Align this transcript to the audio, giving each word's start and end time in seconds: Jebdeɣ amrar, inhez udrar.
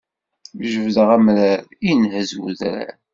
Jebdeɣ 0.71 1.09
amrar, 1.15 1.59
inhez 1.89 2.31
udrar. 2.45 2.93